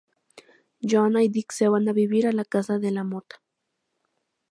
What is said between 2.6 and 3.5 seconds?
de la Mota.